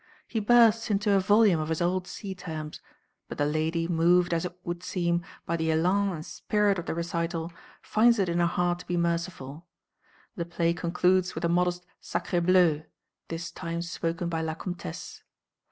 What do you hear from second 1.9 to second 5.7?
sea terms, but the lady, moved, as it would seem, by the